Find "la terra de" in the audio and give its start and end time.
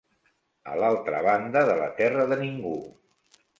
1.83-2.41